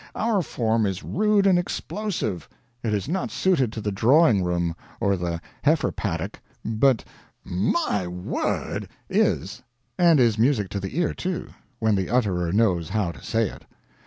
Our 0.15 0.41
form 0.41 0.87
is 0.87 1.03
rude 1.03 1.45
and 1.45 1.59
explosive; 1.59 2.49
it 2.81 2.91
is 2.91 3.07
not 3.07 3.29
suited 3.29 3.71
to 3.73 3.81
the 3.81 3.91
drawing 3.91 4.43
room 4.43 4.75
or 4.99 5.15
the 5.15 5.39
heifer 5.61 5.91
paddock; 5.91 6.39
but 6.65 7.03
"M 7.45 7.71
y 7.73 8.07
word!" 8.07 8.89
is, 9.11 9.61
and 9.99 10.19
is 10.19 10.39
music 10.39 10.69
to 10.69 10.79
the 10.79 10.97
ear, 10.97 11.13
too, 11.13 11.49
when 11.77 11.93
the 11.93 12.09
utterer 12.09 12.51
knows 12.51 12.89
how 12.89 13.11
to 13.11 13.21
say 13.21 13.47
it. 13.47 13.63